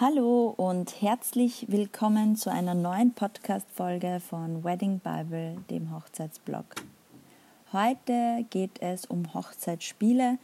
[0.00, 6.66] Hallo und herzlich willkommen zu einer neuen Podcast-Folge von Wedding Bible, dem Hochzeitsblog.
[7.72, 10.38] Heute geht es um Hochzeitsspiele,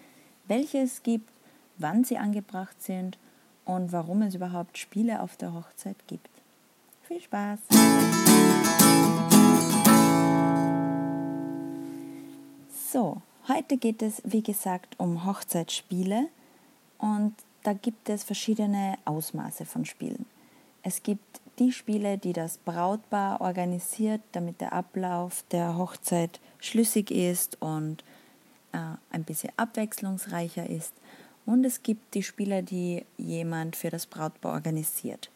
[0.48, 1.30] welche es gibt,
[1.78, 3.16] wann sie angebracht sind
[3.64, 6.30] und warum es überhaupt Spiele auf der Hochzeit gibt.
[7.04, 7.60] Viel Spaß!
[12.90, 16.26] So, heute geht es wie gesagt um Hochzeitsspiele
[16.98, 20.26] und da gibt es verschiedene Ausmaße von Spielen.
[20.82, 27.60] Es gibt die Spiele, die das Brautpaar organisiert, damit der Ablauf der Hochzeit schlüssig ist
[27.60, 28.04] und
[28.72, 28.78] äh,
[29.10, 30.92] ein bisschen abwechslungsreicher ist.
[31.46, 35.30] Und es gibt die Spiele, die jemand für das Brautpaar organisiert.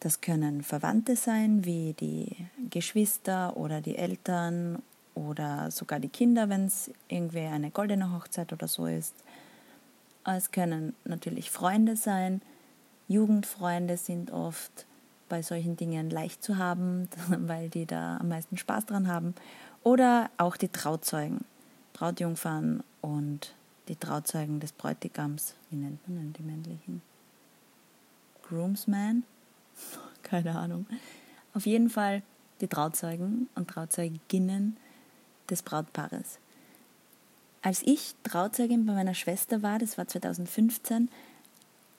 [0.00, 2.34] Das können Verwandte sein, wie die
[2.70, 4.82] Geschwister oder die Eltern
[5.14, 9.14] oder sogar die Kinder, wenn es irgendwie eine goldene Hochzeit oder so ist.
[10.24, 12.42] Es können natürlich Freunde sein.
[13.08, 14.86] Jugendfreunde sind oft
[15.28, 19.34] bei solchen Dingen leicht zu haben, weil die da am meisten Spaß dran haben.
[19.82, 21.44] Oder auch die Trauzeugen,
[21.94, 23.54] Brautjungfern und
[23.88, 25.54] die Trauzeugen des Bräutigams.
[25.70, 27.02] Wie nennt man denn die männlichen?
[28.42, 29.24] Groomsman?
[30.22, 30.86] Keine Ahnung.
[31.54, 32.22] Auf jeden Fall
[32.60, 34.76] die Trauzeugen und Trauzeuginnen
[35.48, 36.38] des Brautpaares.
[37.62, 41.10] Als ich Trauzeugin bei meiner Schwester war, das war 2015,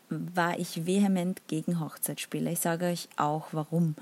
[0.09, 2.52] war ich vehement gegen Hochzeitsspiele.
[2.52, 3.95] Ich sage euch auch warum.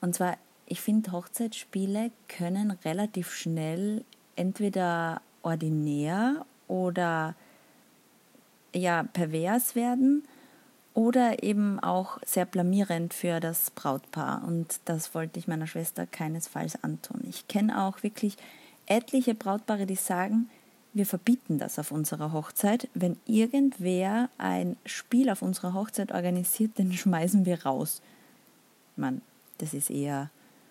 [0.00, 4.04] Und zwar, ich finde, Hochzeitsspiele können relativ schnell
[4.36, 7.34] entweder ordinär oder
[8.74, 10.24] ja, pervers werden
[10.94, 14.44] oder eben auch sehr blamierend für das Brautpaar.
[14.46, 17.20] Und das wollte ich meiner Schwester keinesfalls antun.
[17.28, 18.36] Ich kenne auch wirklich
[18.86, 20.50] etliche Brautpaare, die sagen,
[20.94, 22.88] wir verbieten das auf unserer Hochzeit.
[22.94, 28.02] Wenn irgendwer ein Spiel auf unserer Hochzeit organisiert, dann schmeißen wir raus.
[28.96, 29.22] Man,
[29.58, 30.30] das ist eher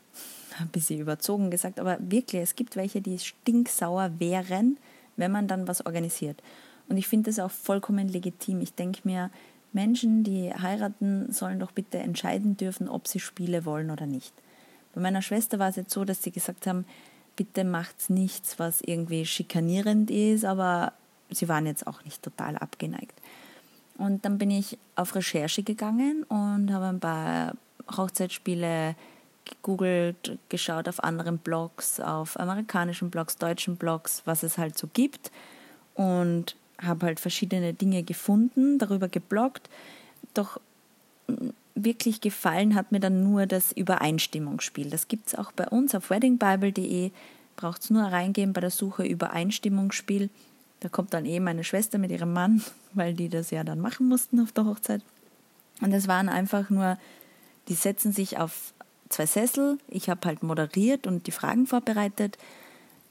[0.59, 4.77] ein bisschen überzogen gesagt, aber wirklich, es gibt welche, die stinksauer wären,
[5.17, 6.41] wenn man dann was organisiert.
[6.87, 8.61] Und ich finde das auch vollkommen legitim.
[8.61, 9.31] Ich denke mir,
[9.73, 14.33] Menschen, die heiraten, sollen doch bitte entscheiden dürfen, ob sie Spiele wollen oder nicht.
[14.93, 16.85] Bei meiner Schwester war es jetzt so, dass sie gesagt haben,
[17.35, 20.93] bitte macht's nichts, was irgendwie schikanierend ist, aber
[21.29, 23.19] sie waren jetzt auch nicht total abgeneigt.
[23.97, 27.53] Und dann bin ich auf Recherche gegangen und habe ein paar
[27.95, 28.95] Hochzeitsspiele
[29.45, 35.31] gegoogelt, geschaut auf anderen Blogs, auf amerikanischen Blogs, deutschen Blogs, was es halt so gibt
[35.95, 39.69] und habe halt verschiedene Dinge gefunden, darüber gebloggt.
[40.33, 40.59] Doch
[41.83, 44.89] wirklich gefallen hat mir dann nur das Übereinstimmungsspiel.
[44.89, 47.11] Das gibt es auch bei uns auf weddingbible.de.
[47.55, 50.29] Braucht es nur reingehen bei der Suche Übereinstimmungsspiel.
[50.79, 54.07] Da kommt dann eben meine Schwester mit ihrem Mann, weil die das ja dann machen
[54.07, 55.01] mussten auf der Hochzeit.
[55.81, 56.97] Und es waren einfach nur,
[57.67, 58.73] die setzen sich auf
[59.09, 59.77] zwei Sessel.
[59.87, 62.37] Ich habe halt moderiert und die Fragen vorbereitet.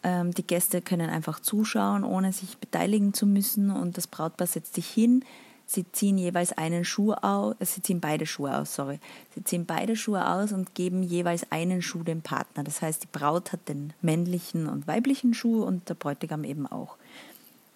[0.03, 3.71] Ähm, die Gäste können einfach zuschauen, ohne sich beteiligen zu müssen.
[3.71, 5.25] Und das Brautpaar setzt sich hin
[5.73, 8.99] Sie ziehen jeweils einen Schuh aus, äh, sie ziehen beide Schuhe aus, sorry.
[9.37, 12.65] Sie ziehen beide Schuhe aus und geben jeweils einen Schuh dem Partner.
[12.65, 16.97] Das heißt, die Braut hat den männlichen und weiblichen Schuh und der Bräutigam eben auch.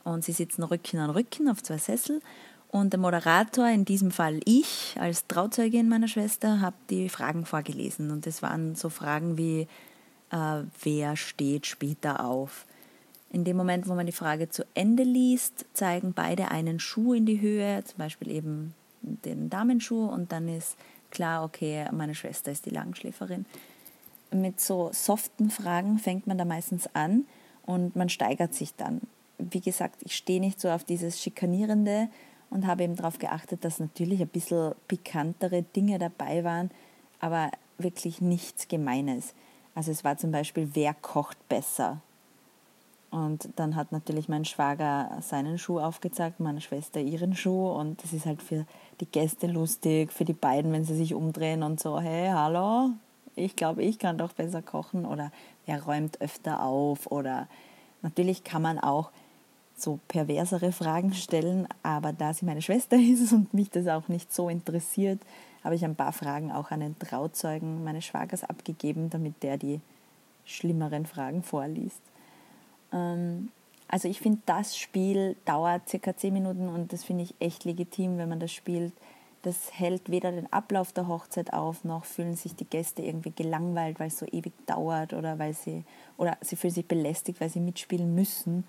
[0.03, 2.21] Und sie sitzen Rücken an Rücken auf zwei Sessel
[2.66, 8.11] und der Moderator, in diesem Fall ich als Trauzeugin meiner Schwester, habe die Fragen vorgelesen.
[8.11, 9.69] Und es waren so Fragen wie,
[10.32, 12.66] äh, wer steht später auf?
[13.34, 17.26] In dem Moment, wo man die Frage zu Ende liest, zeigen beide einen Schuh in
[17.26, 20.76] die Höhe, zum Beispiel eben den Damenschuh, und dann ist
[21.10, 23.44] klar, okay, meine Schwester ist die Langschläferin.
[24.30, 27.24] Mit so soften Fragen fängt man da meistens an
[27.66, 29.00] und man steigert sich dann.
[29.38, 32.06] Wie gesagt, ich stehe nicht so auf dieses Schikanierende
[32.50, 36.70] und habe eben darauf geachtet, dass natürlich ein bisschen pikantere Dinge dabei waren,
[37.18, 39.34] aber wirklich nichts Gemeines.
[39.74, 42.00] Also es war zum Beispiel, wer kocht besser?
[43.14, 47.69] Und dann hat natürlich mein Schwager seinen Schuh aufgezeigt, meine Schwester ihren Schuh.
[47.69, 48.66] Und das ist halt für
[49.00, 52.90] die Gäste lustig, für die beiden, wenn sie sich umdrehen und so, hey, hallo,
[53.37, 55.06] ich glaube, ich kann doch besser kochen.
[55.06, 55.31] Oder
[55.64, 57.06] wer räumt öfter auf?
[57.06, 57.46] Oder
[58.02, 59.12] natürlich kann man auch
[59.76, 64.34] so perversere Fragen stellen, aber da sie meine Schwester ist und mich das auch nicht
[64.34, 65.20] so interessiert,
[65.62, 69.81] habe ich ein paar Fragen auch an den Trauzeugen meines Schwagers abgegeben, damit der die
[70.44, 72.00] schlimmeren Fragen vorliest.
[72.94, 73.50] Ähm,
[73.88, 78.19] also ich finde, das Spiel dauert circa 10 Minuten und das finde ich echt legitim,
[78.19, 78.93] wenn man das spielt.
[79.43, 84.00] Das hält weder den Ablauf der Hochzeit auf, noch fühlen sich die Gäste irgendwie gelangweilt,
[84.00, 85.85] weil es so ewig dauert oder weil sie
[86.17, 88.64] oder sie fühlen sich belästigt, weil sie mitspielen müssen.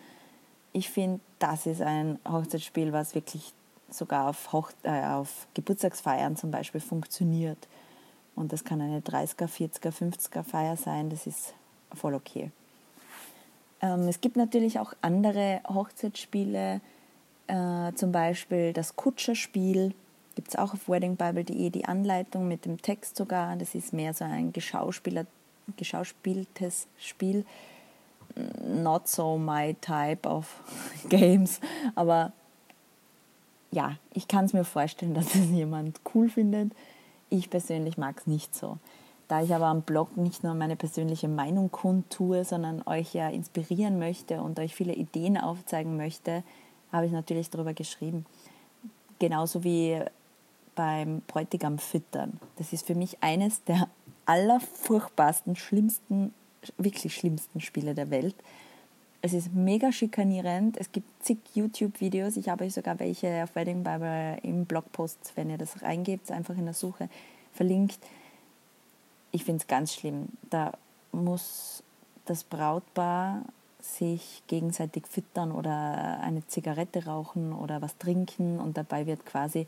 [0.74, 3.54] Ich finde, das ist ein Hochzeitsspiel, was wirklich
[3.90, 7.70] sogar auf, Hoch äh, auf Geburtstagsfeiern zum Beispiel funktioniert.
[8.36, 11.54] Und das kann eine 30er, 40er, 50er Feier sein, das ist
[11.94, 12.52] voll okay.
[13.86, 16.82] Ähm, es gibt natürlich auch andere Hochzeitsspiele,
[17.48, 19.94] äh, zum Beispiel das Kutscherspiel.
[20.36, 23.56] Gibt es auch auf weddingbible.de die Anleitung mit dem Text sogar.
[23.56, 24.52] Das ist mehr so ein
[25.78, 27.46] geschauspieltes Spiel.
[28.68, 30.62] Not so my type of
[31.10, 31.62] games,
[31.94, 32.34] aber
[33.72, 36.74] ja, ich kann es mir vorstellen, dass es jemand cool findet.
[37.30, 38.78] Ich persönlich mag es nicht so.
[39.28, 43.98] Da ich aber am Blog nicht nur meine persönliche Meinung kundtue, sondern euch ja inspirieren
[43.98, 46.44] möchte und euch viele Ideen aufzeigen möchte,
[46.92, 48.26] habe ich natürlich darüber geschrieben.
[49.18, 50.00] Genauso wie
[50.76, 52.40] beim Bräutigam füttern.
[52.58, 53.88] Das ist für mich eines der
[54.26, 56.34] allerfurchtbarsten, schlimmsten,
[56.78, 58.36] wirklich schlimmsten Spiele der Welt.
[59.22, 60.78] Es ist mega schikanierend.
[60.78, 62.38] Es gibt zig YouTube-Videos.
[62.38, 66.56] Ich habe euch sogar welche auf Wedding Bible im Blogpost, wenn ihr das reingebt, einfach
[66.56, 67.10] in der Suche
[67.54, 68.00] verlinkt
[69.36, 70.30] ich finde es ganz schlimm.
[70.50, 70.72] Da
[71.12, 71.84] muss
[72.26, 73.42] das Brautpaar
[73.82, 79.68] sich gegenseitig füttern oder eine Zigarette rauchen oder was trinken und dabei wird quasi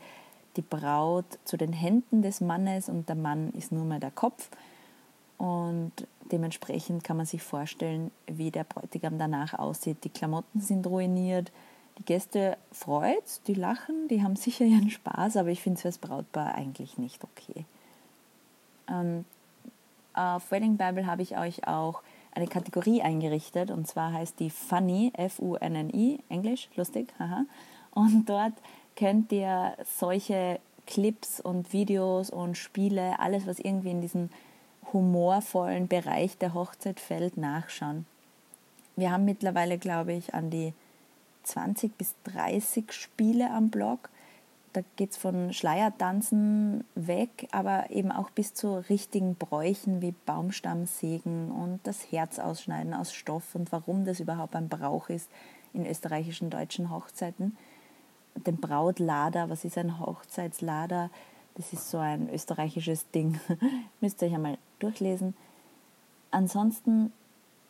[0.56, 4.48] die Braut zu den Händen des Mannes und der Mann ist nur mehr der Kopf
[5.36, 5.92] und
[6.32, 10.02] dementsprechend kann man sich vorstellen, wie der Bräutigam danach aussieht.
[10.02, 11.52] Die Klamotten sind ruiniert,
[11.98, 15.88] die Gäste freut, die lachen, die haben sicher ihren Spaß, aber ich finde es für
[15.88, 17.66] das Brautpaar eigentlich nicht okay.
[18.88, 19.24] Ähm,
[20.18, 25.12] auf Wedding Bible habe ich euch auch eine Kategorie eingerichtet und zwar heißt die Funny,
[25.14, 27.44] F-U-N-N-I, Englisch, lustig, haha.
[27.92, 28.52] Und dort
[28.96, 34.30] könnt ihr solche Clips und Videos und Spiele, alles was irgendwie in diesen
[34.92, 38.06] humorvollen Bereich der Hochzeit fällt, nachschauen.
[38.96, 40.72] Wir haben mittlerweile, glaube ich, an die
[41.44, 44.08] 20 bis 30 Spiele am Blog
[44.72, 51.50] da geht es von Schleiertanzen weg, aber eben auch bis zu richtigen Bräuchen wie Baumstammsägen
[51.50, 55.30] und das Herz ausschneiden aus Stoff und warum das überhaupt ein Brauch ist
[55.72, 57.56] in österreichischen deutschen Hochzeiten.
[58.46, 61.10] Den Brautlader, was ist ein Hochzeitslader?
[61.54, 63.40] Das ist so ein österreichisches Ding.
[64.00, 65.34] Müsst ihr euch einmal durchlesen.
[66.30, 67.12] Ansonsten,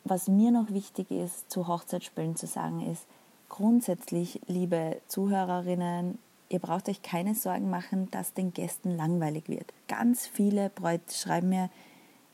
[0.03, 3.07] was mir noch wichtig ist, zu Hochzeitsspielen zu sagen, ist,
[3.47, 6.19] grundsätzlich, liebe Zuhörerinnen,
[6.49, 9.71] ihr braucht euch keine Sorgen machen, dass den Gästen langweilig wird.
[9.87, 11.69] Ganz viele Bräute schreiben mir,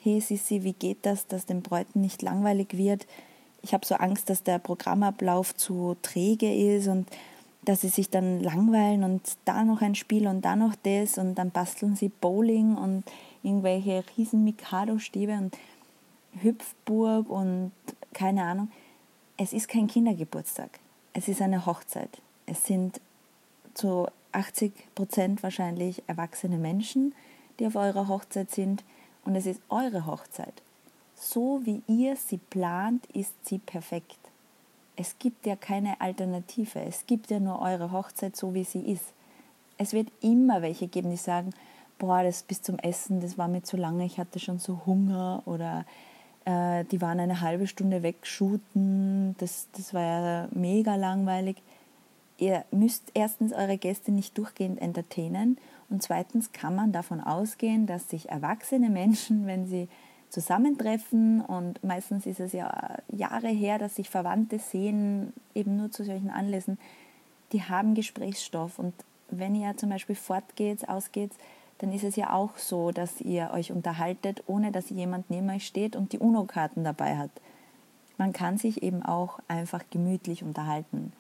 [0.02, 3.06] hey Sissi, wie geht das, dass den Bräuten nicht langweilig wird?
[3.62, 7.08] Ich habe so Angst, dass der Programmablauf zu träge ist und
[7.64, 11.36] dass sie sich dann langweilen und da noch ein Spiel und da noch das und
[11.36, 13.04] dann basteln sie Bowling und
[13.42, 15.58] irgendwelche riesen Mikado-Stäbe und
[16.42, 17.72] Hüpfburg und
[18.14, 18.72] keine Ahnung.
[19.38, 20.80] Es ist kein Kindergeburtstag.
[21.14, 22.22] Es ist eine Hochzeit.
[22.46, 23.02] Es sind
[23.76, 27.14] zu 80 Prozent wahrscheinlich erwachsene Menschen,
[27.60, 28.84] die auf eurer Hochzeit sind.
[29.24, 30.62] Und es ist eure Hochzeit.
[31.16, 34.18] So wie ihr sie plant, ist sie perfekt.
[34.96, 36.80] Es gibt ja keine Alternative.
[36.82, 39.14] Es gibt ja nur eure Hochzeit, so wie sie ist.
[39.78, 41.54] Es wird immer welche geben, die sagen,
[41.98, 45.44] boah, das bis zum Essen, das war mir zu lange, ich hatte schon so Hunger
[45.46, 45.86] oder
[46.46, 51.62] äh, die waren eine halbe Stunde wegshooten, das, das war ja mega langweilig
[52.38, 55.58] ihr müsst erstens eure Gäste nicht durchgehend entertainen
[55.90, 59.88] und zweitens kann man davon ausgehen, dass sich erwachsene Menschen, wenn sie
[60.30, 66.04] zusammentreffen und meistens ist es ja Jahre her, dass sich Verwandte sehen, eben nur zu
[66.04, 66.78] solchen Anlässen,
[67.52, 68.94] die haben Gesprächsstoff und
[69.30, 71.32] wenn ihr zum Beispiel fortgeht, ausgeht,
[71.80, 75.66] dann ist es ja auch so, dass ihr euch unterhaltet, ohne dass jemand neben euch
[75.66, 77.32] steht und die UNO-Karten dabei hat.
[78.18, 81.12] Man kann sich eben auch einfach gemütlich unterhalten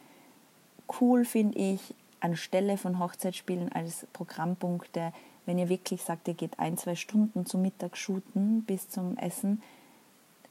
[1.00, 5.14] cool finde ich anstelle von Hochzeitsspielen als Programmpunkte,
[5.46, 9.62] wenn ihr wirklich sagt, ihr geht ein, zwei Stunden zum Mittag shooten bis zum Essen,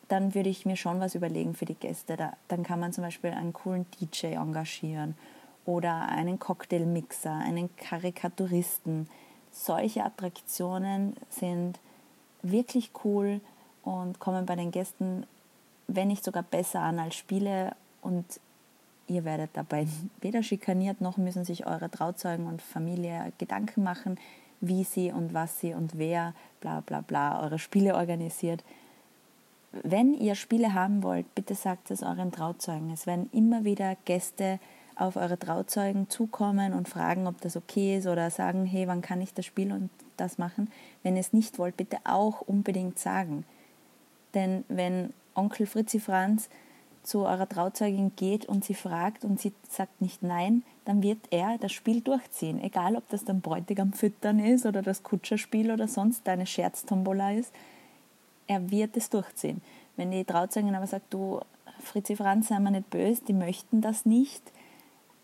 [0.09, 2.17] dann würde ich mir schon was überlegen für die Gäste.
[2.17, 5.17] Da, dann kann man zum Beispiel einen coolen DJ engagieren
[5.65, 9.09] oder einen Cocktailmixer, einen Karikaturisten.
[9.51, 11.81] Solche Attraktionen sind
[12.43, 13.41] wirklich cool
[13.83, 15.27] und kommen bei den Gästen,
[15.89, 18.25] wenn nicht sogar besser an als Spiele und
[19.07, 19.87] Ihr werdet dabei
[20.21, 24.19] weder schikaniert, noch müssen sich eure Trauzeugen und Familie Gedanken machen,
[24.61, 28.65] wie sie und was sie und wer bla bla bla eure Spiele organisiert.
[29.83, 32.93] Wenn ihr Spiele haben wollt, bitte sagt es euren Trauzeugen.
[32.93, 34.61] Es werden immer wieder Gäste
[34.97, 39.21] auf eure Trauzeugen zukommen und fragen, ob das okay ist oder sagen, hey, wann kann
[39.21, 40.71] ich das Spiel und das machen.
[41.03, 43.45] Wenn ihr es nicht wollt, bitte auch unbedingt sagen.
[44.35, 46.49] Denn wenn Onkel Fritzi Franz
[47.05, 51.59] zu eurer Trauzeugin geht und sie fragt und sie sagt nicht nein, dann wird er
[51.59, 52.63] das Spiel durchziehen.
[52.63, 57.53] Egal, ob das dann Bräutigam füttern ist oder das Kutscherspiel oder sonst eine Scherztombola ist,
[58.47, 59.63] er wird es durchziehen.
[59.97, 61.41] Wenn die Trauzeugin aber sagt, du,
[61.81, 64.43] Fritzi Franz, sei mal nicht böse, die möchten das nicht,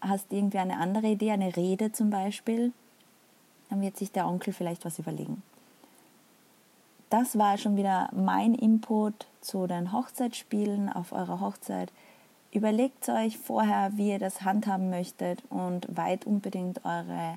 [0.01, 2.73] hast irgendwie eine andere Idee, eine Rede zum Beispiel,
[3.69, 5.43] dann wird sich der Onkel vielleicht was überlegen.
[7.11, 11.93] Das war schon wieder mein Input zu den Hochzeitsspielen auf eurer Hochzeit.
[12.53, 17.37] Überlegt euch vorher, wie ihr das handhaben möchtet und weiht unbedingt eure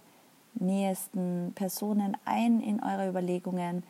[0.54, 3.84] nähesten Personen ein in eure Überlegungen.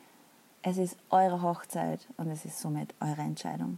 [0.61, 3.77] Es ist eure Hochzeit und es ist somit eure Entscheidung.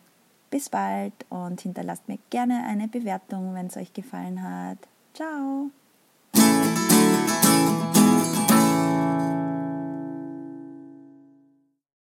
[0.52, 4.78] Bis bald und hinterlasst mir gerne eine Bewertung, wenn es euch gefallen hat.
[5.16, 5.72] Ciao!